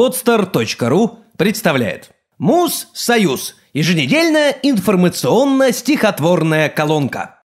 [0.00, 3.56] Podster.ru представляет Муз-Союз.
[3.74, 7.42] Еженедельная информационно-стихотворная колонка.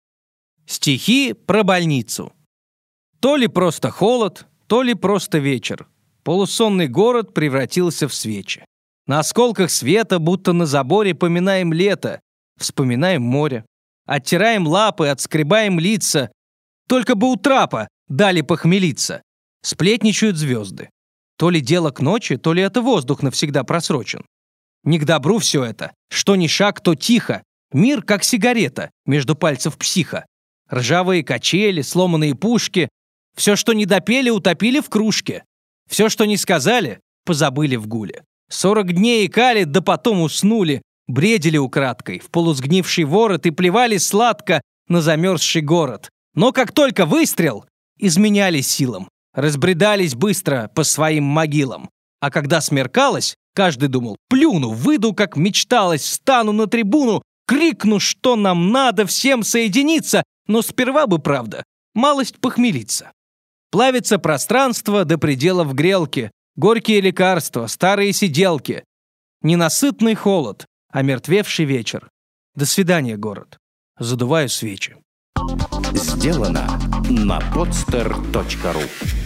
[0.64, 2.32] Стихи про больницу.
[3.18, 5.88] То ли просто холод, то ли просто вечер.
[6.22, 8.64] Полусонный город превратился в свечи.
[9.08, 12.20] На осколках света, будто на заборе, поминаем лето,
[12.56, 13.66] вспоминаем море.
[14.06, 16.30] Оттираем лапы, отскребаем лица.
[16.88, 19.22] Только бы у трапа дали похмелиться.
[19.62, 20.90] Сплетничают звезды.
[21.44, 24.24] То ли дело к ночи, то ли это воздух навсегда просрочен.
[24.82, 25.92] Не к добру все это.
[26.08, 27.42] Что ни шаг, то тихо.
[27.70, 30.24] Мир как сигарета между пальцев психа.
[30.72, 32.88] Ржавые качели, сломанные пушки.
[33.36, 35.44] Все, что не допели, утопили в кружке.
[35.86, 38.24] Все, что не сказали, позабыли в гуле.
[38.48, 40.80] Сорок дней икали, да потом уснули.
[41.08, 46.08] Бредили украдкой, в полусгнивший ворот и плевали сладко на замерзший город.
[46.34, 47.66] Но как только выстрел,
[47.98, 51.90] изменяли силам разбредались быстро по своим могилам.
[52.20, 58.70] А когда смеркалось, каждый думал, плюну, выйду, как мечталось, встану на трибуну, крикну, что нам
[58.70, 63.12] надо всем соединиться, но сперва бы, правда, малость похмелиться.
[63.70, 68.84] Плавится пространство до пределов грелки, горькие лекарства, старые сиделки.
[69.42, 72.08] Ненасытный холод, омертвевший вечер.
[72.54, 73.58] До свидания, город.
[73.98, 74.96] Задуваю свечи.
[75.92, 79.23] Сделано на podster.ru